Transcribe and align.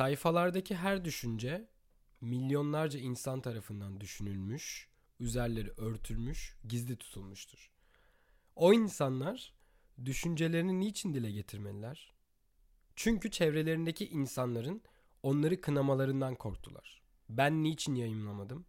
Sayfalardaki 0.00 0.76
her 0.76 1.04
düşünce 1.04 1.68
milyonlarca 2.20 3.00
insan 3.00 3.40
tarafından 3.40 4.00
düşünülmüş, 4.00 4.88
üzerleri 5.18 5.70
örtülmüş, 5.76 6.56
gizli 6.68 6.96
tutulmuştur. 6.96 7.70
O 8.56 8.72
insanlar 8.72 9.54
düşüncelerini 10.04 10.80
niçin 10.80 11.14
dile 11.14 11.30
getirmeliler? 11.30 12.14
Çünkü 12.96 13.30
çevrelerindeki 13.30 14.08
insanların 14.08 14.82
onları 15.22 15.60
kınamalarından 15.60 16.34
korktular. 16.34 17.02
Ben 17.28 17.62
niçin 17.62 17.94
yayınlamadım? 17.94 18.66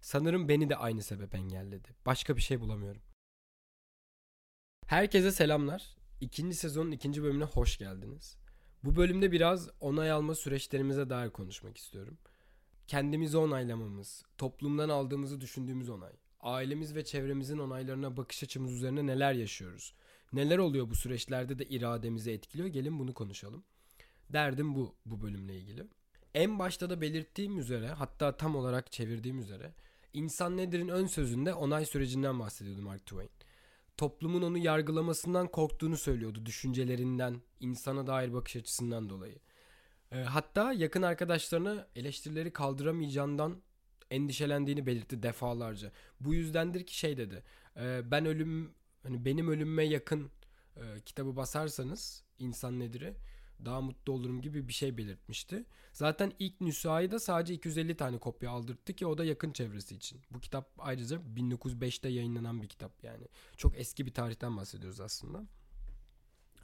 Sanırım 0.00 0.48
beni 0.48 0.70
de 0.70 0.76
aynı 0.76 1.02
sebep 1.02 1.34
engelledi. 1.34 1.88
Başka 2.06 2.36
bir 2.36 2.42
şey 2.42 2.60
bulamıyorum. 2.60 3.02
Herkese 4.86 5.32
selamlar. 5.32 5.96
İkinci 6.20 6.56
sezonun 6.56 6.90
ikinci 6.90 7.22
bölümüne 7.22 7.44
hoş 7.44 7.78
geldiniz. 7.78 8.41
Bu 8.84 8.96
bölümde 8.96 9.32
biraz 9.32 9.68
onay 9.80 10.10
alma 10.10 10.34
süreçlerimize 10.34 11.10
dair 11.10 11.30
konuşmak 11.30 11.78
istiyorum. 11.78 12.18
Kendimizi 12.86 13.36
onaylamamız, 13.36 14.24
toplumdan 14.38 14.88
aldığımızı 14.88 15.40
düşündüğümüz 15.40 15.88
onay, 15.88 16.12
ailemiz 16.40 16.94
ve 16.94 17.04
çevremizin 17.04 17.58
onaylarına 17.58 18.16
bakış 18.16 18.42
açımız 18.42 18.72
üzerine 18.72 19.06
neler 19.06 19.32
yaşıyoruz? 19.32 19.94
Neler 20.32 20.58
oluyor 20.58 20.90
bu 20.90 20.94
süreçlerde 20.94 21.58
de 21.58 21.64
irademizi 21.64 22.30
etkiliyor? 22.30 22.68
Gelin 22.68 22.98
bunu 22.98 23.14
konuşalım. 23.14 23.64
Derdim 24.32 24.74
bu 24.74 24.94
bu 25.06 25.22
bölümle 25.22 25.56
ilgili. 25.56 25.86
En 26.34 26.58
başta 26.58 26.90
da 26.90 27.00
belirttiğim 27.00 27.58
üzere 27.58 27.88
hatta 27.88 28.36
tam 28.36 28.56
olarak 28.56 28.92
çevirdiğim 28.92 29.38
üzere 29.38 29.72
insan 30.12 30.56
nedir'in 30.56 30.88
ön 30.88 31.06
sözünde 31.06 31.54
onay 31.54 31.84
sürecinden 31.84 32.40
bahsediyordu 32.40 32.82
Mark 32.82 33.06
Twain 33.06 33.30
toplumun 33.96 34.42
onu 34.42 34.58
yargılamasından 34.58 35.48
korktuğunu 35.48 35.96
söylüyordu 35.96 36.46
düşüncelerinden, 36.46 37.40
insana 37.60 38.06
dair 38.06 38.32
bakış 38.32 38.56
açısından 38.56 39.10
dolayı. 39.10 39.38
E, 40.12 40.16
hatta 40.16 40.72
yakın 40.72 41.02
arkadaşlarına 41.02 41.86
eleştirileri 41.96 42.52
kaldıramayacağından 42.52 43.62
endişelendiğini 44.10 44.86
belirtti 44.86 45.22
defalarca. 45.22 45.92
Bu 46.20 46.34
yüzdendir 46.34 46.86
ki 46.86 46.98
şey 46.98 47.16
dedi. 47.16 47.42
E, 47.76 48.10
ben 48.10 48.26
ölüm 48.26 48.74
hani 49.02 49.24
benim 49.24 49.48
ölümme 49.48 49.84
yakın 49.84 50.30
e, 50.76 50.82
kitabı 51.06 51.36
basarsanız 51.36 52.24
insan 52.38 52.80
nedir'i 52.80 53.14
daha 53.64 53.80
mutlu 53.80 54.12
olurum 54.12 54.42
gibi 54.42 54.68
bir 54.68 54.72
şey 54.72 54.96
belirtmişti. 54.96 55.64
Zaten 55.92 56.32
ilk 56.38 56.60
nüshayı 56.60 57.10
da 57.10 57.18
sadece 57.18 57.54
250 57.54 57.96
tane 57.96 58.18
kopya 58.18 58.50
aldırttı 58.50 58.92
ki 58.92 59.06
o 59.06 59.18
da 59.18 59.24
yakın 59.24 59.52
çevresi 59.52 59.94
için. 59.94 60.20
Bu 60.30 60.40
kitap 60.40 60.70
ayrıca 60.78 61.16
1905'te 61.16 62.08
yayınlanan 62.08 62.62
bir 62.62 62.68
kitap 62.68 63.04
yani. 63.04 63.28
Çok 63.56 63.78
eski 63.78 64.06
bir 64.06 64.14
tarihten 64.14 64.56
bahsediyoruz 64.56 65.00
aslında. 65.00 65.42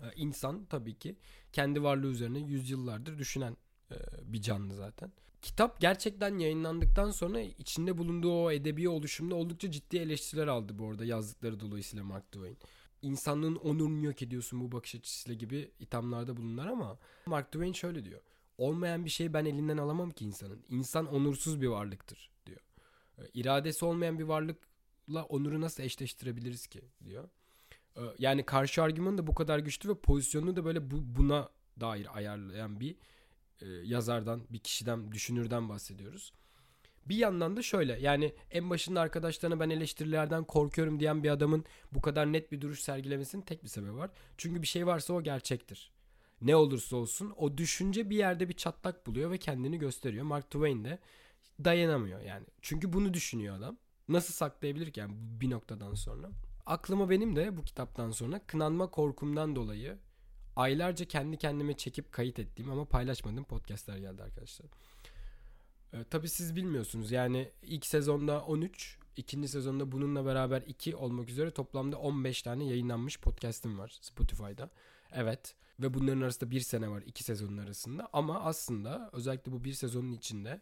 Ee, 0.01 0.05
insan 0.17 0.65
tabii 0.65 0.95
ki 0.95 1.17
kendi 1.53 1.83
varlığı 1.83 2.11
üzerine 2.11 2.39
yüzyıllardır 2.39 3.19
düşünen 3.19 3.57
e, 3.91 3.97
bir 4.33 4.43
canlı 4.43 4.75
zaten. 4.75 5.13
Kitap 5.43 5.81
gerçekten 5.81 6.39
yayınlandıktan 6.39 7.11
sonra 7.11 7.41
içinde 7.41 7.99
bulunduğu 7.99 8.33
o 8.33 8.51
edebi 8.51 8.89
oluşumda 8.89 9.35
oldukça 9.35 9.71
ciddi 9.71 9.97
eleştiriler 9.97 10.47
aldı 10.47 10.79
bu 10.79 10.89
arada 10.89 11.05
yazdıkları 11.05 11.61
dolayısıyla 11.61 12.05
Mark 12.05 12.33
Twain 12.33 12.59
insanlığın 13.03 13.57
onurunu 13.57 14.05
yok 14.05 14.23
ediyorsun 14.23 14.61
bu 14.61 14.73
bakış 14.73 14.95
açısıyla 14.95 15.35
gibi 15.35 15.71
ithamlarda 15.81 16.37
bulunlar 16.37 16.67
ama 16.67 16.99
Mark 17.27 17.53
Twain 17.53 17.73
şöyle 17.73 18.05
diyor. 18.05 18.21
Olmayan 18.59 19.05
bir 19.05 19.11
şeyi 19.11 19.35
ben 19.35 19.45
elinden 19.45 19.77
alamam 19.77 20.11
ki 20.11 20.25
insanın. 20.25 20.65
İnsan 20.69 21.07
onursuz 21.07 21.61
bir 21.61 21.67
varlıktır 21.67 22.31
diyor. 22.47 22.61
Ee, 23.19 23.23
iradesi 23.35 23.85
olmayan 23.85 24.19
bir 24.19 24.25
varlıkla 24.25 25.25
onuru 25.25 25.61
nasıl 25.61 25.83
eşleştirebiliriz 25.83 26.67
ki 26.67 26.83
diyor. 27.05 27.29
Ee, 27.97 28.01
yani 28.19 28.43
karşı 28.43 28.83
argüman 28.83 29.19
da 29.19 29.27
bu 29.27 29.35
kadar 29.35 29.59
güçlü 29.59 29.89
ve 29.89 29.95
pozisyonunu 29.95 30.57
da 30.57 30.65
böyle 30.65 30.91
bu, 30.91 30.97
buna 31.17 31.49
dair 31.81 32.17
ayarlayan 32.17 32.81
bir 32.81 32.97
e, 33.61 33.67
yazardan, 33.69 34.43
bir 34.51 34.59
kişiden, 34.59 35.13
düşünürden 35.13 35.69
bahsediyoruz. 35.69 36.33
Bir 37.09 37.17
yandan 37.17 37.57
da 37.57 37.63
şöyle 37.63 37.99
yani 38.01 38.35
en 38.51 38.71
başında 38.71 39.01
arkadaşlarına 39.01 39.61
ben 39.61 39.71
eleştirilerden 39.71 40.45
korkuyorum 40.45 41.01
diyen 41.01 41.23
bir 41.23 41.31
adamın 41.31 41.65
bu 41.93 42.01
kadar 42.01 42.33
net 42.33 42.53
bir 42.53 42.61
duruş 42.61 42.81
sergilemesinin 42.81 43.43
tek 43.43 43.65
bir 43.65 43.69
sebebi 43.69 43.97
var. 43.97 44.11
Çünkü 44.37 44.63
bir 44.63 44.67
şey 44.67 44.87
varsa 44.87 45.15
o 45.15 45.23
gerçektir. 45.23 45.91
Ne 46.43 46.57
olursa 46.57 46.97
olsun 46.97 47.35
o 47.37 47.59
düşünce 47.59 48.11
bir 48.11 48.17
yerde 48.17 48.49
bir 48.49 48.55
çatlak 48.55 49.07
buluyor 49.07 49.31
ve 49.31 49.39
kendini 49.39 49.79
gösteriyor. 49.79 50.25
Mark 50.25 50.51
Twain 50.51 50.85
de 50.85 50.99
dayanamıyor 51.65 52.21
yani. 52.21 52.47
Çünkü 52.63 52.93
bunu 52.93 53.15
düşünüyor 53.15 53.57
adam. 53.59 53.77
Nasıl 54.09 54.35
saklayabilir 54.35 54.91
ki 54.91 55.01
yani 55.01 55.15
bir 55.17 55.51
noktadan 55.51 55.95
sonra? 55.95 56.31
Aklıma 56.67 57.11
benim 57.11 57.37
de 57.37 57.57
bu 57.57 57.63
kitaptan 57.63 58.11
sonra 58.11 58.41
kınanma 58.47 58.91
korkumdan 58.91 59.57
dolayı 59.57 59.99
aylarca 60.57 61.05
kendi 61.05 61.37
kendime 61.37 61.77
çekip 61.77 62.13
kayıt 62.13 62.39
ettiğim 62.39 62.71
ama 62.71 62.85
paylaşmadığım 62.85 63.45
podcastler 63.45 63.97
geldi 63.97 64.23
arkadaşlar. 64.23 64.67
E, 65.93 66.05
tabii 66.05 66.29
siz 66.29 66.57
bilmiyorsunuz. 66.57 67.13
Yani 67.13 67.51
ilk 67.63 67.87
sezonda 67.87 68.45
13, 68.45 68.99
ikinci 69.17 69.49
sezonda 69.49 69.93
bununla 69.93 70.27
beraber 70.27 70.63
2 70.63 70.97
olmak 70.97 71.31
üzere 71.31 71.51
toplamda 71.51 71.99
15 71.99 72.43
tane 72.43 72.65
yayınlanmış 72.65 73.21
podcast'im 73.21 73.79
var 73.79 73.99
Spotify'da. 74.01 74.71
Evet 75.13 75.55
ve 75.81 75.95
bunların 75.95 76.21
arasında 76.21 76.51
bir 76.51 76.61
sene 76.61 76.91
var 76.91 77.03
iki 77.07 77.25
sezonun 77.25 77.59
arasında 77.59 78.09
ama 78.13 78.41
aslında 78.41 79.11
özellikle 79.13 79.53
bu 79.53 79.65
bir 79.65 79.73
sezonun 79.73 80.13
içinde 80.13 80.61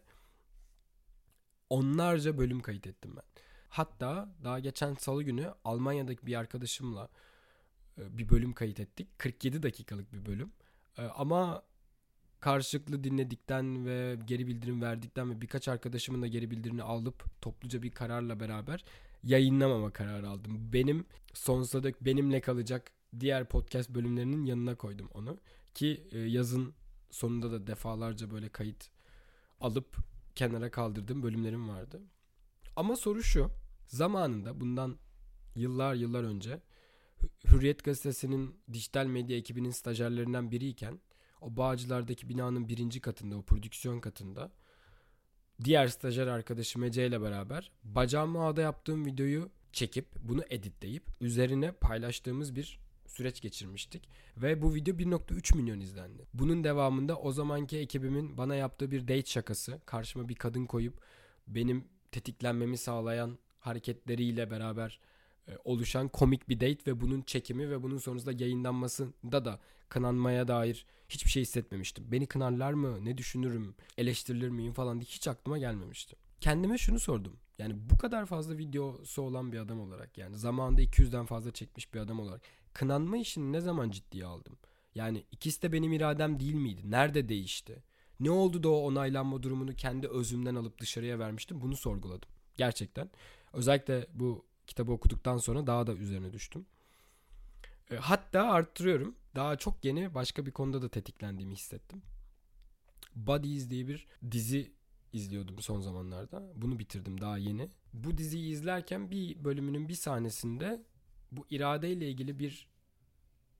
onlarca 1.69 2.37
bölüm 2.37 2.61
kayıt 2.61 2.87
ettim 2.87 3.15
ben. 3.15 3.23
Hatta 3.69 4.35
daha 4.43 4.59
geçen 4.59 4.93
salı 4.93 5.23
günü 5.23 5.53
Almanya'daki 5.63 6.25
bir 6.25 6.35
arkadaşımla 6.35 7.09
e, 7.97 8.17
bir 8.17 8.29
bölüm 8.29 8.53
kayıt 8.53 8.79
ettik. 8.79 9.07
47 9.17 9.63
dakikalık 9.63 10.13
bir 10.13 10.25
bölüm. 10.25 10.51
E, 10.97 11.03
ama 11.03 11.63
karşılıklı 12.39 13.03
dinledikten 13.03 13.85
ve 13.85 14.19
geri 14.25 14.47
bildirim 14.47 14.81
verdikten 14.81 15.31
ve 15.31 15.41
birkaç 15.41 15.67
arkadaşımın 15.67 16.21
da 16.21 16.27
geri 16.27 16.51
bildirimini 16.51 16.83
alıp 16.83 17.41
topluca 17.41 17.81
bir 17.83 17.91
kararla 17.91 18.39
beraber 18.39 18.83
yayınlamama 19.23 19.91
kararı 19.91 20.29
aldım. 20.29 20.73
Benim 20.73 21.05
sonsuza 21.33 21.83
dek 21.83 22.01
benimle 22.01 22.41
kalacak 22.41 22.91
diğer 23.19 23.45
podcast 23.45 23.89
bölümlerinin 23.89 24.45
yanına 24.45 24.75
koydum 24.75 25.09
onu. 25.13 25.37
Ki 25.73 26.07
e, 26.11 26.19
yazın 26.19 26.73
sonunda 27.11 27.51
da 27.51 27.67
defalarca 27.67 28.31
böyle 28.31 28.49
kayıt 28.49 28.89
alıp 29.61 29.97
kenara 30.35 30.71
kaldırdığım 30.71 31.23
bölümlerim 31.23 31.69
vardı. 31.69 32.01
Ama 32.75 32.95
soru 32.95 33.23
şu. 33.23 33.51
Zamanında 33.87 34.59
bundan 34.59 34.97
yıllar 35.55 35.95
yıllar 35.95 36.23
önce 36.23 36.61
Hürriyet 37.45 37.83
Gazetesi'nin 37.83 38.59
dijital 38.73 39.05
medya 39.05 39.37
ekibinin 39.37 39.71
stajyerlerinden 39.71 40.51
biriyken 40.51 40.99
o 41.41 41.57
Bağcılar'daki 41.57 42.29
binanın 42.29 42.69
birinci 42.69 43.01
katında, 43.01 43.37
o 43.37 43.41
prodüksiyon 43.41 43.99
katında 43.99 44.51
diğer 45.63 45.87
stajyer 45.87 46.27
arkadaşım 46.27 46.83
Ece 46.83 47.07
ile 47.07 47.21
beraber 47.21 47.71
bacağımı 47.83 48.43
ağda 48.43 48.61
yaptığım 48.61 49.05
videoyu 49.05 49.49
çekip 49.73 50.05
bunu 50.21 50.43
editleyip 50.49 51.03
üzerine 51.21 51.71
paylaştığımız 51.71 52.55
bir 52.55 52.79
süreç 53.05 53.41
geçirmiştik. 53.41 54.09
Ve 54.37 54.61
bu 54.61 54.75
video 54.75 54.95
1.3 54.95 55.57
milyon 55.57 55.79
izlendi. 55.79 56.27
Bunun 56.33 56.63
devamında 56.63 57.17
o 57.17 57.31
zamanki 57.31 57.77
ekibimin 57.77 58.37
bana 58.37 58.55
yaptığı 58.55 58.91
bir 58.91 59.01
date 59.01 59.25
şakası. 59.25 59.81
Karşıma 59.85 60.29
bir 60.29 60.35
kadın 60.35 60.65
koyup 60.65 61.01
benim 61.47 61.87
tetiklenmemi 62.11 62.77
sağlayan 62.77 63.37
hareketleriyle 63.59 64.51
beraber 64.51 64.99
oluşan 65.63 66.07
komik 66.07 66.49
bir 66.49 66.59
date 66.59 66.91
ve 66.91 67.01
bunun 67.01 67.21
çekimi 67.21 67.69
ve 67.69 67.83
bunun 67.83 67.97
sonrasında 67.97 68.43
yayınlanmasında 68.43 69.45
da 69.45 69.59
kınanmaya 69.89 70.47
dair 70.47 70.85
hiçbir 71.09 71.29
şey 71.29 71.41
hissetmemiştim. 71.41 72.11
Beni 72.11 72.25
kınarlar 72.25 72.73
mı? 72.73 73.05
Ne 73.05 73.17
düşünürüm? 73.17 73.75
Eleştirilir 73.97 74.49
miyim 74.49 74.73
falan 74.73 75.01
diye 75.01 75.07
hiç 75.09 75.27
aklıma 75.27 75.57
gelmemişti. 75.57 76.15
Kendime 76.41 76.77
şunu 76.77 76.99
sordum. 76.99 77.33
Yani 77.59 77.75
bu 77.89 77.97
kadar 77.97 78.25
fazla 78.25 78.57
videosu 78.57 79.21
olan 79.21 79.51
bir 79.51 79.59
adam 79.59 79.79
olarak 79.79 80.17
yani 80.17 80.37
zamanında 80.37 80.81
200'den 80.81 81.25
fazla 81.25 81.51
çekmiş 81.51 81.93
bir 81.93 81.99
adam 81.99 82.19
olarak 82.19 82.41
kınanma 82.73 83.17
işini 83.17 83.51
ne 83.51 83.61
zaman 83.61 83.89
ciddiye 83.89 84.25
aldım? 84.25 84.57
Yani 84.95 85.23
ikisi 85.31 85.61
de 85.61 85.71
benim 85.71 85.93
iradem 85.93 86.39
değil 86.39 86.53
miydi? 86.53 86.81
Nerede 86.91 87.29
değişti? 87.29 87.83
Ne 88.19 88.31
oldu 88.31 88.63
da 88.63 88.69
o 88.69 88.77
onaylanma 88.77 89.43
durumunu 89.43 89.75
kendi 89.75 90.07
özümden 90.07 90.55
alıp 90.55 90.79
dışarıya 90.79 91.19
vermiştim? 91.19 91.61
Bunu 91.61 91.75
sorguladım. 91.75 92.29
Gerçekten. 92.57 93.09
Özellikle 93.53 94.07
bu 94.13 94.45
kitabı 94.67 94.91
okuduktan 94.91 95.37
sonra 95.37 95.67
daha 95.67 95.87
da 95.87 95.93
üzerine 95.93 96.33
düştüm. 96.33 96.65
E, 97.91 97.95
hatta 97.95 98.43
arttırıyorum. 98.43 99.15
Daha 99.35 99.55
çok 99.55 99.85
yeni 99.85 100.13
başka 100.13 100.45
bir 100.45 100.51
konuda 100.51 100.81
da 100.81 100.89
tetiklendiğimi 100.89 101.53
hissettim. 101.55 102.01
Buddies 103.15 103.69
diye 103.69 103.87
bir 103.87 104.07
dizi 104.31 104.71
izliyordum 105.13 105.59
son 105.59 105.81
zamanlarda. 105.81 106.51
Bunu 106.55 106.79
bitirdim 106.79 107.21
daha 107.21 107.37
yeni. 107.37 107.69
Bu 107.93 108.17
diziyi 108.17 108.51
izlerken 108.51 109.11
bir 109.11 109.43
bölümünün 109.43 109.89
bir 109.89 109.95
sahnesinde 109.95 110.83
bu 111.31 111.45
iradeyle 111.49 112.09
ilgili 112.09 112.39
bir 112.39 112.67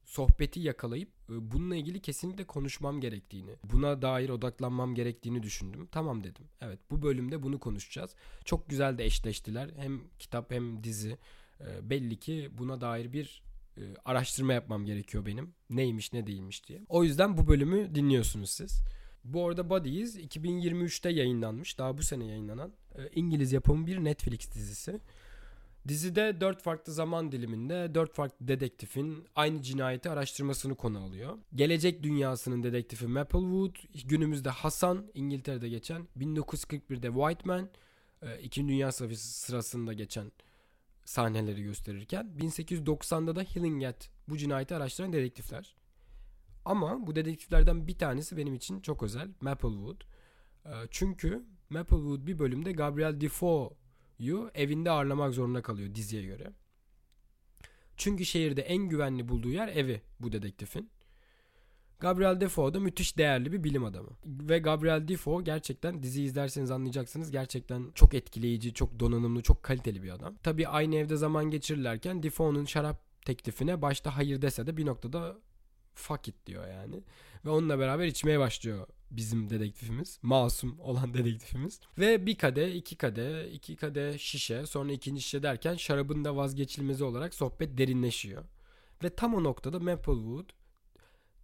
sohbeti 0.07 0.59
yakalayıp 0.59 1.09
e, 1.29 1.51
bununla 1.51 1.75
ilgili 1.75 2.01
kesinlikle 2.01 2.43
konuşmam 2.43 3.01
gerektiğini, 3.01 3.55
buna 3.63 4.01
dair 4.01 4.29
odaklanmam 4.29 4.95
gerektiğini 4.95 5.43
düşündüm. 5.43 5.87
Tamam 5.91 6.23
dedim. 6.23 6.45
Evet 6.61 6.79
bu 6.91 7.01
bölümde 7.01 7.43
bunu 7.43 7.59
konuşacağız. 7.59 8.15
Çok 8.45 8.69
güzel 8.69 8.97
de 8.97 9.05
eşleştiler. 9.05 9.69
Hem 9.77 10.01
kitap 10.19 10.51
hem 10.51 10.83
dizi. 10.83 11.17
E, 11.61 11.89
belli 11.89 12.19
ki 12.19 12.49
buna 12.51 12.81
dair 12.81 13.13
bir 13.13 13.43
e, 13.77 13.81
araştırma 14.05 14.53
yapmam 14.53 14.85
gerekiyor 14.85 15.25
benim. 15.25 15.53
Neymiş 15.69 16.13
ne 16.13 16.27
değilmiş 16.27 16.67
diye. 16.67 16.81
O 16.89 17.03
yüzden 17.03 17.37
bu 17.37 17.47
bölümü 17.47 17.95
dinliyorsunuz 17.95 18.49
siz. 18.49 18.81
Bu 19.23 19.47
arada 19.47 19.69
Buddies 19.69 20.15
2023'te 20.15 21.09
yayınlanmış. 21.09 21.77
Daha 21.77 21.97
bu 21.97 22.03
sene 22.03 22.25
yayınlanan 22.25 22.73
İngiliz 23.15 23.53
yapımı 23.53 23.87
bir 23.87 24.03
Netflix 24.03 24.53
dizisi. 24.53 24.99
Dizide 25.87 26.41
dört 26.41 26.61
farklı 26.61 26.93
zaman 26.93 27.31
diliminde 27.31 27.95
dört 27.95 28.13
farklı 28.13 28.47
dedektifin 28.47 29.25
aynı 29.35 29.61
cinayeti 29.61 30.09
araştırmasını 30.09 30.75
konu 30.75 30.99
alıyor. 30.99 31.37
Gelecek 31.55 32.03
dünyasının 32.03 32.63
dedektifi 32.63 33.07
Maplewood, 33.07 33.75
günümüzde 34.05 34.49
Hasan, 34.49 35.11
İngiltere'de 35.13 35.69
geçen, 35.69 36.07
1941'de 36.17 37.07
White 37.07 37.41
Man, 37.45 37.69
e, 38.21 38.39
İkinci 38.39 38.73
Dünya 38.73 38.91
Savaşı 38.91 39.27
sırasında 39.27 39.93
geçen 39.93 40.31
sahneleri 41.05 41.63
gösterirken 41.63 42.31
1890'da 42.39 43.35
da 43.35 43.41
Hillingett 43.41 44.09
bu 44.29 44.37
cinayeti 44.37 44.75
araştıran 44.75 45.13
dedektifler. 45.13 45.75
Ama 46.65 47.07
bu 47.07 47.15
dedektiflerden 47.15 47.87
bir 47.87 47.97
tanesi 47.97 48.37
benim 48.37 48.55
için 48.55 48.81
çok 48.81 49.03
özel. 49.03 49.29
Maplewood. 49.41 50.01
Ee, 50.65 50.69
çünkü 50.91 51.43
Maplewood 51.69 52.27
bir 52.27 52.39
bölümde 52.39 52.71
Gabriel 52.71 53.19
Defoe'yu 54.19 54.51
evinde 54.55 54.91
ağırlamak 54.91 55.33
zorunda 55.33 55.61
kalıyor 55.61 55.95
diziye 55.95 56.23
göre. 56.23 56.51
Çünkü 57.97 58.25
şehirde 58.25 58.61
en 58.61 58.89
güvenli 58.89 59.27
bulduğu 59.27 59.49
yer 59.49 59.67
evi 59.67 60.01
bu 60.19 60.31
dedektifin. 60.31 60.89
Gabriel 61.99 62.41
Defoe 62.41 62.73
da 62.73 62.79
müthiş 62.79 63.17
değerli 63.17 63.51
bir 63.51 63.63
bilim 63.63 63.85
adamı. 63.85 64.09
Ve 64.25 64.59
Gabriel 64.59 65.07
Defoe 65.07 65.43
gerçekten 65.43 66.03
dizi 66.03 66.23
izlerseniz 66.23 66.71
anlayacaksınız. 66.71 67.31
Gerçekten 67.31 67.91
çok 67.95 68.13
etkileyici, 68.13 68.73
çok 68.73 68.99
donanımlı, 68.99 69.41
çok 69.41 69.63
kaliteli 69.63 70.03
bir 70.03 70.09
adam. 70.09 70.35
Tabii 70.43 70.67
aynı 70.67 70.95
evde 70.95 71.15
zaman 71.15 71.45
geçirirlerken 71.45 72.23
Defoe'nun 72.23 72.65
şarap 72.65 73.25
teklifine 73.25 73.81
başta 73.81 74.17
hayır 74.17 74.41
dese 74.41 74.67
de 74.67 74.77
bir 74.77 74.85
noktada 74.85 75.37
fuck 75.95 76.27
it 76.27 76.35
diyor 76.45 76.67
yani. 76.67 77.03
Ve 77.45 77.49
onunla 77.49 77.79
beraber 77.79 78.05
içmeye 78.05 78.39
başlıyor 78.39 78.87
bizim 79.11 79.49
dedektifimiz. 79.49 80.19
Masum 80.21 80.79
olan 80.79 81.13
dedektifimiz. 81.13 81.79
Ve 81.97 82.25
bir 82.25 82.37
kade, 82.37 82.75
iki 82.75 82.95
kade, 82.95 83.51
iki 83.51 83.75
kade 83.75 84.17
şişe, 84.17 84.65
sonra 84.65 84.91
ikinci 84.91 85.21
şişe 85.21 85.43
derken 85.43 85.75
şarabın 85.75 86.25
da 86.25 86.35
vazgeçilmezi 86.35 87.03
olarak 87.03 87.33
sohbet 87.33 87.77
derinleşiyor. 87.77 88.43
Ve 89.03 89.09
tam 89.09 89.35
o 89.35 89.43
noktada 89.43 89.79
Maplewood, 89.79 90.49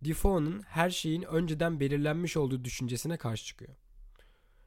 Defoe'nun 0.06 0.62
her 0.62 0.90
şeyin 0.90 1.22
önceden 1.22 1.80
belirlenmiş 1.80 2.38
olduğu 2.38 2.66
düşüncesine 2.66 3.18
karşı 3.18 3.46
çıkıyor. 3.46 3.76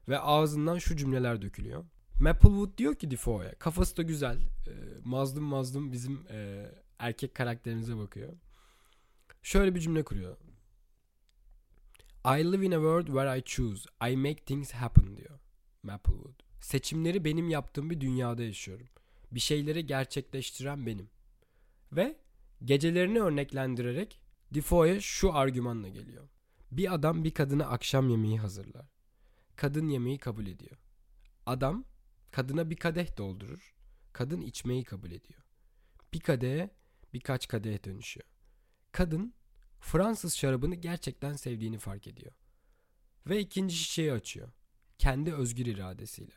Ve 0.08 0.19
ağzından 0.19 0.78
şu 0.78 0.96
cümleler 0.96 1.43
dökülüyor. 1.43 1.84
Maplewood 2.20 2.78
diyor 2.78 2.94
ki 2.94 3.10
Defoe'ya, 3.10 3.54
kafası 3.54 3.96
da 3.96 4.02
güzel, 4.02 4.37
e, 4.66 4.72
mazlum 5.04 5.44
mazlum 5.44 5.93
bizim 5.93 6.26
e, 6.31 6.70
erkek 6.98 7.34
karakterimize 7.34 7.96
bakıyor. 7.96 8.32
Şöyle 9.43 9.75
bir 9.75 9.81
cümle 9.81 10.04
kuruyor. 10.04 10.37
I 12.28 12.43
live 12.52 12.67
in 12.67 12.73
a 12.73 12.76
world 12.76 13.06
where 13.06 13.38
I 13.38 13.43
choose. 13.43 13.87
I 14.11 14.17
make 14.17 14.44
things 14.44 14.73
happen 14.73 15.17
diyor 15.17 15.38
Maplewood. 15.82 16.43
Seçimleri 16.61 17.25
benim 17.25 17.50
yaptığım 17.50 17.90
bir 17.90 18.00
dünyada 18.00 18.43
yaşıyorum. 18.43 18.87
Bir 19.32 19.40
şeyleri 19.40 19.87
gerçekleştiren 19.87 20.87
benim. 20.87 21.08
Ve 21.93 22.17
gecelerini 22.64 23.20
örneklendirerek 23.20 24.20
Defoe'ya 24.55 25.00
şu 25.00 25.34
argümanla 25.34 25.88
geliyor. 25.88 26.28
Bir 26.70 26.94
adam 26.94 27.25
bir 27.25 27.31
kadına 27.31 27.67
akşam 27.67 28.08
yemeği 28.08 28.38
hazırlar. 28.38 28.87
Kadın 29.56 29.88
yemeği 29.88 30.19
kabul 30.19 30.46
ediyor. 30.46 30.76
Adam 31.46 31.84
kadına 32.31 32.70
bir 32.70 32.76
kadeh 32.76 33.17
doldurur. 33.17 33.75
Kadın 34.12 34.40
içmeyi 34.40 34.84
kabul 34.84 35.11
ediyor. 35.11 35.43
Bir 36.12 36.20
kadehe 36.20 36.70
birkaç 37.14 37.49
kadeh 37.49 37.84
dönüşüyor. 37.84 38.26
Kadın 38.93 39.34
Fransız 39.87 40.37
şarabını 40.37 40.75
gerçekten 40.75 41.33
sevdiğini 41.33 41.79
fark 41.79 42.06
ediyor. 42.06 42.33
Ve 43.27 43.41
ikinci 43.41 43.77
şişeyi 43.77 44.12
açıyor. 44.12 44.49
Kendi 44.99 45.35
özgür 45.35 45.67
iradesiyle. 45.67 46.33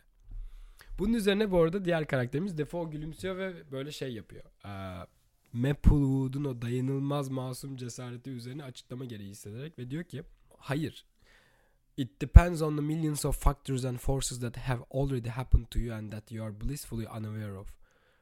Bunun 0.99 1.13
üzerine 1.13 1.51
bu 1.51 1.59
arada 1.59 1.85
diğer 1.85 2.07
karakterimiz 2.07 2.57
Defoe 2.57 2.89
gülümsüyor 2.89 3.37
ve 3.37 3.71
böyle 3.71 3.91
şey 3.91 4.13
yapıyor. 4.13 4.43
Ee, 4.65 5.05
Maplewood'un 5.53 6.43
o 6.43 6.61
dayanılmaz 6.61 7.29
masum 7.29 7.77
cesareti 7.77 8.29
üzerine 8.29 8.63
açıklama 8.63 9.05
gereği 9.05 9.29
hissederek 9.29 9.79
ve 9.79 9.89
diyor 9.89 10.03
ki 10.03 10.23
hayır 10.57 11.05
It 11.97 12.21
depends 12.21 12.61
on 12.61 12.75
the 12.75 12.83
millions 12.83 13.25
of 13.25 13.43
factors 13.43 13.85
and 13.85 13.97
forces 13.97 14.39
that 14.39 14.57
have 14.57 14.83
already 14.91 15.29
happened 15.29 15.65
to 15.65 15.79
you 15.79 15.95
and 15.95 16.11
that 16.11 16.31
you 16.31 16.45
are 16.45 16.61
blissfully 16.61 17.07
unaware 17.07 17.57
of. 17.57 17.67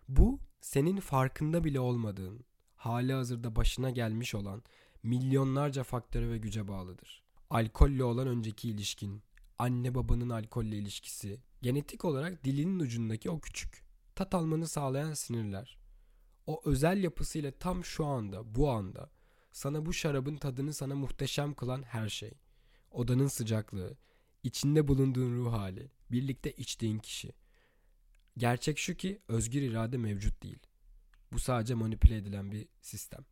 Bu 0.07 0.39
senin 0.61 0.99
farkında 0.99 1.63
bile 1.63 1.79
olmadığın, 1.79 2.45
hali 2.75 3.13
hazırda 3.13 3.55
başına 3.55 3.89
gelmiş 3.89 4.35
olan 4.35 4.63
milyonlarca 5.07 5.83
faktöre 5.83 6.29
ve 6.29 6.37
güce 6.37 6.67
bağlıdır. 6.67 7.23
Alkolle 7.49 8.03
olan 8.03 8.27
önceki 8.27 8.69
ilişkin, 8.69 9.23
anne 9.59 9.95
babanın 9.95 10.29
alkolle 10.29 10.75
ilişkisi, 10.77 11.41
genetik 11.61 12.05
olarak 12.05 12.43
dilinin 12.43 12.79
ucundaki 12.79 13.29
o 13.29 13.39
küçük, 13.39 13.83
tat 14.15 14.35
almanı 14.35 14.67
sağlayan 14.67 15.13
sinirler. 15.13 15.77
O 16.47 16.61
özel 16.65 17.03
yapısıyla 17.03 17.51
tam 17.51 17.85
şu 17.85 18.05
anda, 18.05 18.55
bu 18.55 18.69
anda 18.71 19.09
sana 19.51 19.85
bu 19.85 19.93
şarabın 19.93 20.37
tadını 20.37 20.73
sana 20.73 20.95
muhteşem 20.95 21.53
kılan 21.53 21.83
her 21.83 22.09
şey. 22.09 22.31
Odanın 22.91 23.27
sıcaklığı, 23.27 23.97
içinde 24.43 24.87
bulunduğun 24.87 25.35
ruh 25.35 25.53
hali, 25.53 25.91
birlikte 26.11 26.51
içtiğin 26.51 26.99
kişi. 26.99 27.33
Gerçek 28.37 28.77
şu 28.77 28.95
ki 28.95 29.21
özgür 29.27 29.61
irade 29.61 29.97
mevcut 29.97 30.43
değil. 30.43 30.59
Bu 31.31 31.39
sadece 31.39 31.73
manipüle 31.73 32.17
edilen 32.17 32.51
bir 32.51 32.67
sistem. 32.81 33.25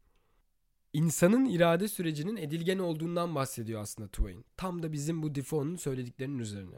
İnsanın 0.95 1.45
irade 1.45 1.87
sürecinin 1.87 2.37
edilgen 2.37 2.79
olduğundan 2.79 3.35
bahsediyor 3.35 3.81
aslında 3.81 4.07
Twain. 4.07 4.45
Tam 4.57 4.83
da 4.83 4.93
bizim 4.93 5.23
bu 5.23 5.35
Defoe'nun 5.35 5.75
söylediklerinin 5.75 6.39
üzerine. 6.39 6.75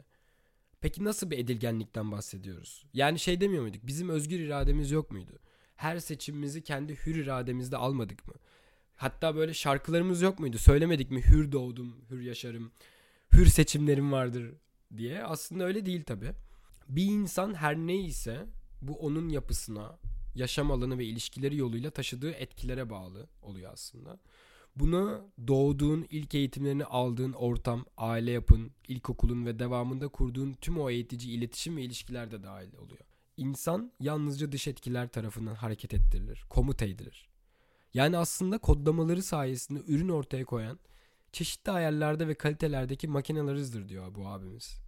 Peki 0.80 1.04
nasıl 1.04 1.30
bir 1.30 1.38
edilgenlikten 1.38 2.12
bahsediyoruz? 2.12 2.84
Yani 2.92 3.18
şey 3.18 3.40
demiyor 3.40 3.62
muyduk? 3.62 3.86
Bizim 3.86 4.08
özgür 4.08 4.40
irademiz 4.40 4.90
yok 4.90 5.10
muydu? 5.10 5.38
Her 5.76 5.98
seçimimizi 5.98 6.62
kendi 6.62 7.06
hür 7.06 7.16
irademizde 7.16 7.76
almadık 7.76 8.28
mı? 8.28 8.34
Hatta 8.96 9.36
böyle 9.36 9.54
şarkılarımız 9.54 10.22
yok 10.22 10.38
muydu? 10.38 10.58
Söylemedik 10.58 11.10
mi? 11.10 11.22
Hür 11.22 11.52
doğdum, 11.52 11.96
hür 12.10 12.20
yaşarım, 12.20 12.72
hür 13.32 13.46
seçimlerim 13.46 14.12
vardır 14.12 14.54
diye. 14.96 15.24
Aslında 15.24 15.64
öyle 15.64 15.86
değil 15.86 16.04
tabi. 16.04 16.32
Bir 16.88 17.04
insan 17.04 17.54
her 17.54 17.76
neyse 17.76 18.46
bu 18.82 18.94
onun 18.94 19.28
yapısına, 19.28 19.98
yaşam 20.34 20.70
alanı 20.70 20.98
ve 20.98 21.04
ilişkileri 21.04 21.56
yoluyla 21.56 21.90
taşıdığı 21.90 22.30
etkilere 22.30 22.90
bağlı 22.90 23.26
oluyor 23.42 23.72
aslında. 23.72 24.18
Buna 24.76 25.20
doğduğun, 25.48 26.06
ilk 26.10 26.34
eğitimlerini 26.34 26.84
aldığın 26.84 27.32
ortam, 27.32 27.84
aile 27.96 28.30
yapın, 28.30 28.70
ilkokulun 28.88 29.46
ve 29.46 29.58
devamında 29.58 30.08
kurduğun 30.08 30.52
tüm 30.52 30.80
o 30.80 30.90
eğitici 30.90 31.32
iletişim 31.32 31.76
ve 31.76 31.82
ilişkiler 31.82 32.30
de 32.30 32.42
dahil 32.42 32.74
oluyor. 32.74 33.04
İnsan 33.36 33.92
yalnızca 34.00 34.52
dış 34.52 34.68
etkiler 34.68 35.08
tarafından 35.08 35.54
hareket 35.54 35.94
ettirilir, 35.94 36.44
komuta 36.48 36.84
edilir. 36.84 37.28
Yani 37.94 38.16
aslında 38.18 38.58
kodlamaları 38.58 39.22
sayesinde 39.22 39.80
ürün 39.86 40.08
ortaya 40.08 40.44
koyan 40.44 40.78
çeşitli 41.32 41.72
ayarlarda 41.72 42.28
ve 42.28 42.34
kalitelerdeki 42.34 43.08
makineleridir 43.08 43.88
diyor 43.88 44.14
bu 44.14 44.26
abimiz. 44.26 44.87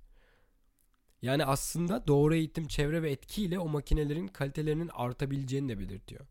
Yani 1.22 1.44
aslında 1.44 2.06
doğru 2.06 2.34
eğitim, 2.34 2.66
çevre 2.66 3.02
ve 3.02 3.10
etkiyle 3.10 3.58
o 3.58 3.68
makinelerin 3.68 4.26
kalitelerinin 4.26 4.90
artabileceğini 4.92 5.68
de 5.68 5.78
belirtiyor. 5.78 6.26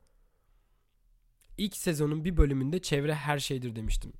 İlk 1.57 1.77
sezonun 1.77 2.25
bir 2.25 2.37
bölümünde 2.37 2.81
çevre 2.81 3.15
her 3.15 3.39
şeydir 3.39 3.75
demiştim. 3.75 4.13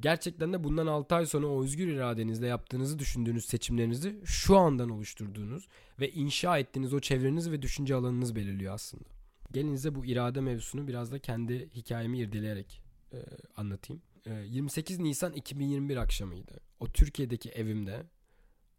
Gerçekten 0.00 0.52
de 0.52 0.64
bundan 0.64 0.86
6 0.86 1.14
ay 1.14 1.26
sonra 1.26 1.46
o 1.46 1.64
özgür 1.64 1.88
iradenizle 1.88 2.46
yaptığınızı 2.46 2.98
düşündüğünüz 2.98 3.44
seçimlerinizi 3.44 4.20
şu 4.24 4.56
andan 4.56 4.90
oluşturduğunuz 4.90 5.68
ve 6.00 6.10
inşa 6.10 6.58
ettiğiniz 6.58 6.94
o 6.94 7.00
çevreniz 7.00 7.50
ve 7.50 7.62
düşünce 7.62 7.94
alanınız 7.94 8.36
belirliyor 8.36 8.74
aslında. 8.74 9.08
Gelinize 9.52 9.94
bu 9.94 10.06
irade 10.06 10.40
mevzusunu 10.40 10.88
biraz 10.88 11.12
da 11.12 11.18
kendi 11.18 11.70
hikayemi 11.74 12.18
irdeleyerek 12.18 12.82
e, 13.12 13.18
anlatayım. 13.56 14.02
E, 14.26 14.32
28 14.32 14.98
Nisan 14.98 15.32
2021 15.32 15.96
akşamıydı. 15.96 16.60
O 16.80 16.86
Türkiye'deki 16.86 17.50
evimde 17.50 18.06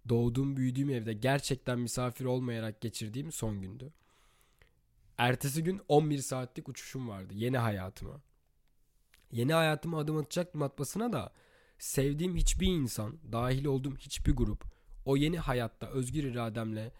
doğduğum 0.10 0.58
büyüdüğüm 0.58 0.90
evde 0.90 1.14
gerçekten 1.14 1.80
misafir 1.80 2.26
olmayarak 2.26 2.82
geçirdiğim 2.82 3.32
son 3.32 3.62
gündü. 3.62 3.94
Ertesi 5.18 5.64
gün 5.64 5.82
11 5.88 6.18
saatlik 6.18 6.70
uçuşum 6.70 7.10
vardı 7.10 7.34
yeni 7.36 7.58
hayatıma. 7.58 8.22
Yeni 9.32 9.54
hayatıma 9.54 10.00
adım 10.00 10.18
atacaktım 10.18 10.62
atmasına 10.62 11.14
da 11.14 11.34
sevdiğim 11.80 12.36
hiçbir 12.36 12.68
insan, 12.68 13.18
dahil 13.32 13.66
olduğum 13.66 13.96
hiçbir 13.96 14.36
grup 14.36 14.64
o 15.06 15.18
yeni 15.18 15.40
hayatta 15.40 15.88
özgür 15.88 16.24
irademle 16.24 16.92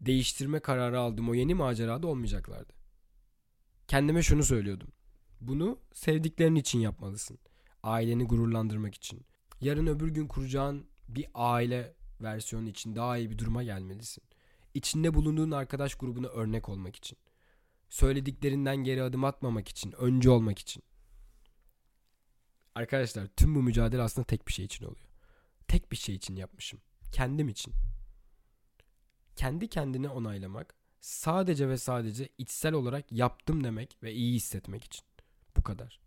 değiştirme 0.00 0.60
kararı 0.60 1.00
aldığım 1.00 1.28
o 1.28 1.34
yeni 1.34 1.54
macerada 1.54 2.06
olmayacaklardı. 2.06 2.72
Kendime 3.88 4.22
şunu 4.22 4.42
söylüyordum. 4.42 4.88
Bunu 5.40 5.78
sevdiklerin 5.92 6.54
için 6.54 6.78
yapmalısın. 6.78 7.38
Aileni 7.82 8.24
gururlandırmak 8.24 8.94
için. 8.94 9.24
Yarın 9.60 9.86
öbür 9.86 10.08
gün 10.08 10.26
kuracağın 10.26 10.86
bir 11.08 11.26
aile 11.34 11.94
versiyonu 12.22 12.68
için 12.68 12.96
daha 12.96 13.18
iyi 13.18 13.30
bir 13.30 13.38
duruma 13.38 13.62
gelmelisin. 13.62 14.24
İçinde 14.74 15.14
bulunduğun 15.14 15.50
arkadaş 15.50 15.94
grubuna 15.94 16.26
örnek 16.26 16.68
olmak 16.68 16.96
için. 16.96 17.18
Söylediklerinden 17.90 18.76
geri 18.76 19.02
adım 19.02 19.24
atmamak 19.24 19.68
için, 19.68 19.92
önce 19.92 20.30
olmak 20.30 20.58
için. 20.58 20.82
Arkadaşlar 22.74 23.26
tüm 23.26 23.54
bu 23.54 23.62
mücadele 23.62 24.02
aslında 24.02 24.26
tek 24.26 24.48
bir 24.48 24.52
şey 24.52 24.64
için 24.64 24.84
oluyor. 24.84 25.08
tek 25.68 25.92
bir 25.92 25.96
şey 25.96 26.14
için 26.14 26.36
yapmışım. 26.36 26.80
Kendim 27.12 27.48
için. 27.48 27.74
Kendi 29.36 29.68
kendine 29.68 30.08
onaylamak 30.08 30.74
sadece 31.00 31.68
ve 31.68 31.76
sadece 31.76 32.28
içsel 32.38 32.72
olarak 32.72 33.12
yaptım 33.12 33.64
demek 33.64 33.96
ve 34.02 34.12
iyi 34.12 34.34
hissetmek 34.34 34.84
için. 34.84 35.04
Bu 35.56 35.62
kadar. 35.62 36.00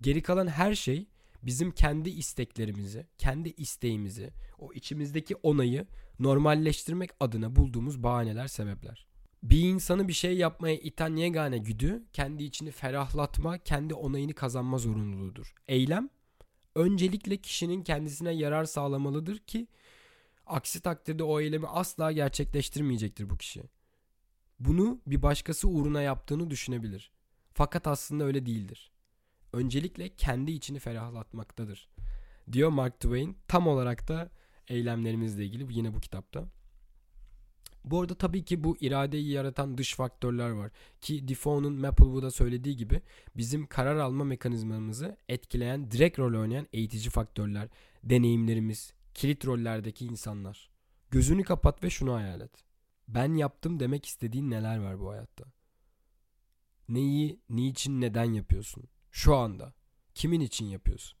Geri 0.00 0.22
kalan 0.22 0.46
her 0.46 0.74
şey 0.74 1.08
bizim 1.42 1.70
kendi 1.70 2.10
isteklerimizi, 2.10 3.06
kendi 3.18 3.48
isteğimizi, 3.48 4.30
o 4.58 4.72
içimizdeki 4.72 5.36
onayı 5.36 5.86
normalleştirmek 6.18 7.10
adına 7.20 7.56
bulduğumuz 7.56 8.02
bahaneler, 8.02 8.46
sebepler. 8.46 9.06
Bir 9.42 9.60
insanı 9.60 10.08
bir 10.08 10.12
şey 10.12 10.36
yapmaya 10.36 10.76
iten 10.76 11.16
yegane 11.16 11.58
güdü 11.58 12.02
kendi 12.12 12.44
içini 12.44 12.70
ferahlatma, 12.70 13.58
kendi 13.58 13.94
onayını 13.94 14.34
kazanma 14.34 14.78
zorunluluğudur. 14.78 15.54
Eylem 15.68 16.10
öncelikle 16.74 17.36
kişinin 17.36 17.82
kendisine 17.82 18.32
yarar 18.32 18.64
sağlamalıdır 18.64 19.38
ki 19.38 19.66
aksi 20.46 20.80
takdirde 20.80 21.22
o 21.22 21.40
eylemi 21.40 21.66
asla 21.66 22.12
gerçekleştirmeyecektir 22.12 23.30
bu 23.30 23.36
kişi. 23.36 23.62
Bunu 24.60 25.00
bir 25.06 25.22
başkası 25.22 25.68
uğruna 25.68 26.02
yaptığını 26.02 26.50
düşünebilir. 26.50 27.12
Fakat 27.54 27.86
aslında 27.86 28.24
öyle 28.24 28.46
değildir. 28.46 28.91
Öncelikle 29.52 30.08
kendi 30.08 30.52
içini 30.52 30.78
ferahlatmaktadır. 30.78 31.88
Diyor 32.52 32.70
Mark 32.70 33.00
Twain 33.00 33.36
tam 33.48 33.66
olarak 33.66 34.08
da 34.08 34.30
eylemlerimizle 34.68 35.44
ilgili 35.44 35.74
yine 35.74 35.94
bu 35.94 36.00
kitapta. 36.00 36.48
Bu 37.84 38.00
arada 38.00 38.14
tabii 38.14 38.44
ki 38.44 38.64
bu 38.64 38.76
iradeyi 38.80 39.28
yaratan 39.30 39.78
dış 39.78 39.94
faktörler 39.94 40.50
var. 40.50 40.70
Ki 41.00 41.28
Defoe'nun 41.28 41.72
Maplewood'a 41.72 42.30
söylediği 42.30 42.76
gibi 42.76 43.00
bizim 43.36 43.66
karar 43.66 43.96
alma 43.96 44.24
mekanizmamızı 44.24 45.16
etkileyen, 45.28 45.90
direkt 45.90 46.18
rol 46.18 46.40
oynayan 46.40 46.66
eğitici 46.72 47.10
faktörler, 47.10 47.68
deneyimlerimiz, 48.04 48.92
kilit 49.14 49.46
rollerdeki 49.46 50.04
insanlar. 50.04 50.70
Gözünü 51.10 51.42
kapat 51.42 51.84
ve 51.84 51.90
şunu 51.90 52.14
hayal 52.14 52.40
et. 52.40 52.64
Ben 53.08 53.34
yaptım 53.34 53.80
demek 53.80 54.06
istediğin 54.06 54.50
neler 54.50 54.78
var 54.78 55.00
bu 55.00 55.10
hayatta? 55.10 55.44
Neyi, 56.88 57.40
niçin, 57.50 58.00
neden 58.00 58.32
yapıyorsun? 58.32 58.84
Şu 59.12 59.36
anda. 59.36 59.72
Kimin 60.14 60.40
için 60.40 60.66
yapıyorsun? 60.66 61.18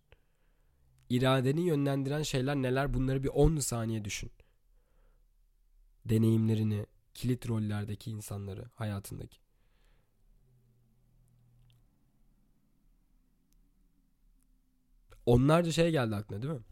İradeni 1.08 1.60
yönlendiren 1.60 2.22
şeyler 2.22 2.56
neler 2.56 2.94
bunları 2.94 3.22
bir 3.22 3.28
10 3.28 3.56
saniye 3.56 4.04
düşün 4.04 4.32
deneyimlerini, 6.04 6.86
kilit 7.14 7.48
rollerdeki 7.48 8.10
insanları 8.10 8.70
hayatındaki. 8.74 9.38
Onlarca 15.26 15.72
şey 15.72 15.90
geldi 15.90 16.16
aklına 16.16 16.42
değil 16.42 16.54
mi? 16.54 16.64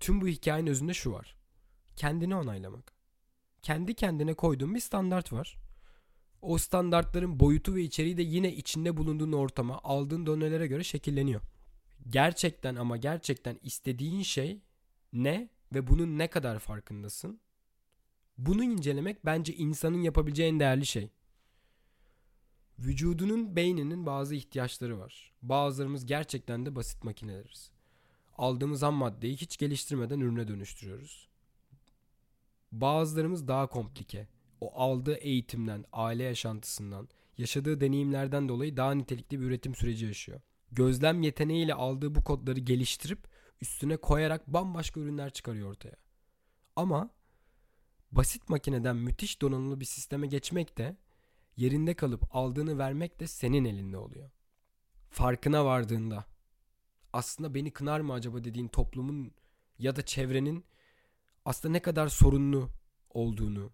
Tüm 0.00 0.20
bu 0.20 0.28
hikayenin 0.28 0.70
özünde 0.70 0.94
şu 0.94 1.12
var. 1.12 1.36
Kendini 1.96 2.36
onaylamak. 2.36 2.92
Kendi 3.62 3.94
kendine 3.94 4.34
koyduğun 4.34 4.74
bir 4.74 4.80
standart 4.80 5.32
var. 5.32 5.56
O 6.42 6.58
standartların 6.58 7.40
boyutu 7.40 7.74
ve 7.74 7.82
içeriği 7.82 8.16
de 8.16 8.22
yine 8.22 8.54
içinde 8.54 8.96
bulunduğun 8.96 9.32
ortama, 9.32 9.80
aldığın 9.84 10.26
donelere 10.26 10.66
göre 10.66 10.84
şekilleniyor. 10.84 11.40
Gerçekten 12.08 12.76
ama 12.76 12.96
gerçekten 12.96 13.58
istediğin 13.62 14.22
şey 14.22 14.60
ne 15.12 15.48
ve 15.74 15.86
bunun 15.86 16.18
ne 16.18 16.30
kadar 16.30 16.58
farkındasın? 16.58 17.40
Bunu 18.38 18.64
incelemek 18.64 19.24
bence 19.24 19.54
insanın 19.54 20.02
yapabileceği 20.02 20.48
en 20.48 20.60
değerli 20.60 20.86
şey. 20.86 21.10
Vücudunun, 22.78 23.56
beyninin 23.56 24.06
bazı 24.06 24.34
ihtiyaçları 24.34 24.98
var. 24.98 25.32
Bazılarımız 25.42 26.06
gerçekten 26.06 26.66
de 26.66 26.76
basit 26.76 27.04
makineleriz. 27.04 27.70
Aldığımız 28.36 28.82
ham 28.82 28.94
maddeyi 28.94 29.36
hiç 29.36 29.56
geliştirmeden 29.56 30.20
ürüne 30.20 30.48
dönüştürüyoruz. 30.48 31.28
Bazılarımız 32.72 33.48
daha 33.48 33.66
komplike. 33.66 34.28
O 34.60 34.80
aldığı 34.80 35.14
eğitimden, 35.14 35.84
aile 35.92 36.22
yaşantısından, 36.22 37.08
yaşadığı 37.38 37.80
deneyimlerden 37.80 38.48
dolayı 38.48 38.76
daha 38.76 38.92
nitelikli 38.92 39.40
bir 39.40 39.44
üretim 39.44 39.74
süreci 39.74 40.06
yaşıyor. 40.06 40.40
Gözlem 40.72 41.22
yeteneğiyle 41.22 41.74
aldığı 41.74 42.14
bu 42.14 42.24
kodları 42.24 42.60
geliştirip 42.60 43.28
üstüne 43.60 43.96
koyarak 43.96 44.46
bambaşka 44.46 45.00
ürünler 45.00 45.30
çıkarıyor 45.30 45.70
ortaya. 45.70 45.96
Ama 46.76 47.10
basit 48.12 48.48
makineden 48.48 48.96
müthiş 48.96 49.42
donanımlı 49.42 49.80
bir 49.80 49.84
sisteme 49.84 50.26
geçmek 50.26 50.78
de 50.78 50.96
yerinde 51.56 51.94
kalıp 51.94 52.36
aldığını 52.36 52.78
vermek 52.78 53.20
de 53.20 53.26
senin 53.26 53.64
elinde 53.64 53.96
oluyor. 53.96 54.30
Farkına 55.10 55.64
vardığında 55.64 56.24
aslında 57.12 57.54
beni 57.54 57.70
kınar 57.70 58.00
mı 58.00 58.12
acaba 58.12 58.44
dediğin 58.44 58.68
toplumun 58.68 59.32
ya 59.78 59.96
da 59.96 60.02
çevrenin 60.02 60.64
aslında 61.44 61.72
ne 61.72 61.82
kadar 61.82 62.08
sorunlu 62.08 62.70
olduğunu, 63.10 63.70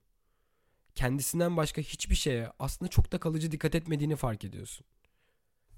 kendisinden 0.94 1.56
başka 1.56 1.82
hiçbir 1.82 2.14
şeye 2.14 2.50
aslında 2.58 2.90
çok 2.90 3.12
da 3.12 3.18
kalıcı 3.18 3.52
dikkat 3.52 3.74
etmediğini 3.74 4.16
fark 4.16 4.44
ediyorsun. 4.44 4.86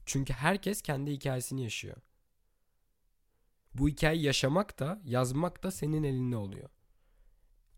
Çünkü 0.07 0.33
herkes 0.33 0.83
kendi 0.83 1.13
hikayesini 1.13 1.63
yaşıyor. 1.63 1.97
Bu 3.75 3.89
hikayeyi 3.89 4.25
yaşamak 4.25 4.79
da, 4.79 5.01
yazmak 5.05 5.63
da 5.63 5.71
senin 5.71 6.03
elinde 6.03 6.37
oluyor 6.37 6.71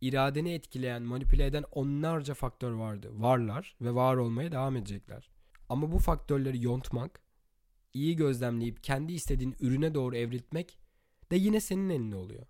iradeni 0.00 0.52
etkileyen, 0.52 1.02
manipüle 1.02 1.47
eden 1.47 1.64
onlarca 1.73 2.35
faktör 2.35 2.73
vardı. 2.73 3.11
Varlar 3.12 3.76
ve 3.80 3.95
var 3.95 4.16
olmaya 4.16 4.52
devam 4.52 4.76
edecekler. 4.76 5.30
Ama 5.68 5.92
bu 5.92 5.99
faktörleri 5.99 6.64
yontmak, 6.64 7.23
iyi 7.95 8.16
gözlemleyip 8.16 8.85
kendi 8.85 9.12
istediğin 9.12 9.57
ürüne 9.61 9.95
doğru 9.95 10.16
evriltmek 10.16 10.78
de 11.30 11.37
yine 11.37 11.61
senin 11.61 11.90
elinde 11.90 12.16
oluyor. 12.16 12.47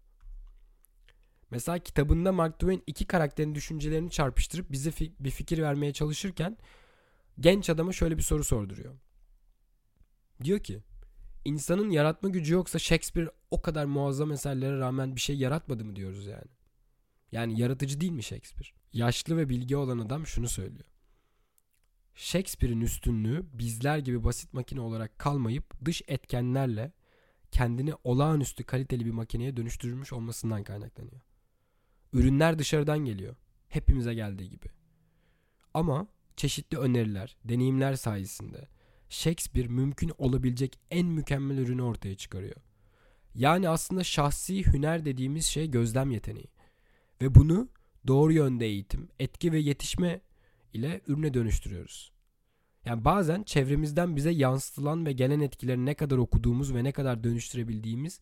Mesela 1.51 1.79
kitabında 1.79 2.33
Mark 2.33 2.59
Twain 2.59 2.83
iki 2.87 3.07
karakterin 3.07 3.55
düşüncelerini 3.55 4.11
çarpıştırıp 4.11 4.73
bize 4.73 4.91
fi- 4.91 5.13
bir 5.21 5.31
fikir 5.31 5.63
vermeye 5.63 5.93
çalışırken 5.93 6.57
genç 7.41 7.71
adama 7.71 7.93
şöyle 7.93 8.17
bir 8.17 8.23
soru 8.23 8.45
sorduruyor. 8.45 8.95
Diyor 10.45 10.59
ki 10.59 10.79
insanın 11.45 11.91
yaratma 11.91 12.29
gücü 12.29 12.55
yoksa 12.55 12.79
Shakespeare 12.79 13.31
o 13.51 13.63
kadar 13.63 13.85
muazzam 13.85 14.33
eserlere 14.33 14.79
rağmen 14.79 15.17
bir 15.17 15.21
şey 15.21 15.37
yaratmadı 15.37 15.85
mı 15.85 15.97
diyoruz 15.97 16.27
yani. 16.27 16.51
Yani 17.33 17.61
yaratıcı 17.61 18.01
değil 18.01 18.13
mi 18.13 18.23
Shakespeare? 18.23 18.69
Yaşlı 18.93 19.37
ve 19.37 19.49
bilgi 19.49 19.77
olan 19.77 19.99
adam 19.99 20.27
şunu 20.27 20.49
söylüyor. 20.49 20.85
Shakespeare'in 22.15 22.81
üstünlüğü 22.81 23.47
bizler 23.53 23.99
gibi 23.99 24.25
basit 24.25 24.53
makine 24.53 24.81
olarak 24.81 25.19
kalmayıp 25.19 25.85
dış 25.85 26.03
etkenlerle 26.09 26.93
kendini 27.51 27.95
olağanüstü 28.05 28.65
kaliteli 28.65 29.05
bir 29.05 29.11
makineye 29.11 29.57
dönüştürmüş 29.57 30.13
olmasından 30.13 30.65
kaynaklanıyor. 30.65 31.28
Ürünler 32.13 32.59
dışarıdan 32.59 32.99
geliyor. 32.99 33.37
Hepimize 33.69 34.15
geldiği 34.15 34.51
gibi. 34.51 34.67
Ama 35.75 36.07
çeşitli 36.37 36.79
öneriler, 36.79 37.37
deneyimler 37.45 37.95
sayesinde 37.95 38.69
Shakespeare 39.09 39.69
mümkün 39.69 40.13
olabilecek 40.19 40.79
en 40.91 41.07
mükemmel 41.07 41.59
ürünü 41.59 41.83
ortaya 41.83 42.15
çıkarıyor. 42.15 42.57
Yani 43.35 43.69
aslında 43.69 44.05
şahsi 44.05 44.73
hüner 44.73 45.05
dediğimiz 45.05 45.47
şey 45.47 45.71
gözlem 45.71 46.11
yeteneği. 46.11 46.51
Ve 47.23 47.35
bunu 47.35 47.69
doğru 48.07 48.33
yönde 48.33 48.67
eğitim, 48.67 49.09
etki 49.19 49.53
ve 49.53 49.59
yetişme 49.59 50.21
ile 50.73 51.01
ürüne 51.07 51.35
dönüştürüyoruz. 51.35 52.13
Yani 52.85 53.05
bazen 53.05 53.43
çevremizden 53.43 54.17
bize 54.17 54.31
yansıtılan 54.31 55.07
ve 55.07 55.13
gelen 55.13 55.41
etkileri 55.41 55.87
ne 55.87 55.95
kadar 55.95 56.19
okuduğumuz 56.19 56.75
ve 56.75 56.85
ne 56.85 56.93
kadar 56.93 57.25
dönüştürebildiğimiz 57.25 58.21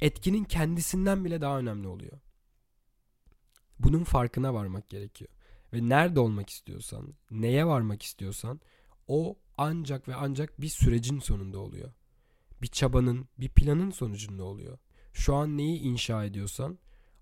etkinin 0.00 0.44
kendisinden 0.44 1.24
bile 1.24 1.40
daha 1.40 1.58
önemli 1.58 1.88
oluyor. 1.88 2.20
Bunun 3.78 4.04
farkına 4.04 4.54
varmak 4.54 4.88
gerekiyor. 4.88 5.30
Ve 5.72 5.88
nerede 5.88 6.20
olmak 6.20 6.50
istiyorsan, 6.50 7.14
neye 7.30 7.66
varmak 7.66 8.02
istiyorsan 8.02 8.60
o 9.08 9.38
ancak 9.58 10.08
ve 10.08 10.14
ancak 10.14 10.60
bir 10.60 10.68
sürecin 10.68 11.18
sonunda 11.18 11.58
oluyor. 11.58 11.92
Bir 12.62 12.66
çabanın, 12.66 13.28
bir 13.38 13.48
planın 13.48 13.90
sonucunda 13.90 14.44
oluyor. 14.44 14.78
Şu 15.12 15.34
an 15.34 15.56
neyi 15.56 15.80
inşa 15.80 16.24
ediyorsan 16.24 16.78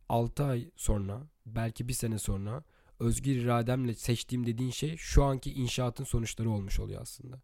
6 0.09 0.45
ay 0.45 0.71
sonra 0.77 1.23
belki 1.47 1.89
bir 1.89 1.93
sene 1.93 2.19
sonra 2.19 2.65
özgür 3.01 3.37
irademle 3.37 3.95
seçtiğim 3.95 4.47
dediğin 4.47 4.71
şey 4.71 4.97
şu 4.97 5.25
anki 5.25 5.53
inşaatın 5.53 6.05
sonuçları 6.05 6.51
olmuş 6.51 6.81
oluyor 6.81 7.03
aslında. 7.03 7.41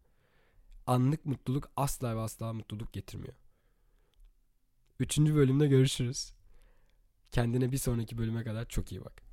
Anlık 0.86 1.26
mutluluk 1.26 1.70
asla 1.76 2.16
ve 2.16 2.20
asla 2.20 2.52
mutluluk 2.52 2.92
getirmiyor. 2.92 3.34
Üçüncü 5.00 5.34
bölümde 5.34 5.66
görüşürüz. 5.66 6.32
Kendine 7.30 7.72
bir 7.72 7.78
sonraki 7.78 8.18
bölüme 8.18 8.44
kadar 8.44 8.68
çok 8.68 8.92
iyi 8.92 9.04
bak. 9.04 9.27